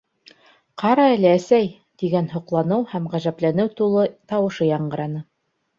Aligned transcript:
Ҡара 0.83 1.05
әле, 1.17 1.33
әсәй!- 1.33 1.69
тигән 2.05 2.31
һоҡланыу 2.33 2.89
һәм 2.95 3.09
ғәжәпләнеү 3.13 3.73
тулы 3.83 4.11
тауышы 4.35 4.73
яңғыраны. 4.77 5.29